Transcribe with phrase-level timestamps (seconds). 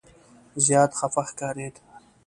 [0.65, 1.75] زیات خفه ښکارېد.